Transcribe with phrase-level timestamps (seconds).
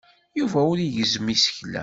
[0.39, 1.79] Yuba ur igezzem isekla.